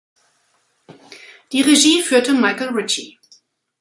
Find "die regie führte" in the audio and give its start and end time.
1.51-2.33